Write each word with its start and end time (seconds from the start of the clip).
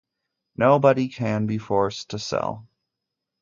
Nobody 0.57 1.09
can 1.09 1.45
be 1.45 1.59
forced 1.59 2.09
to 2.09 2.17
sell. 2.17 2.67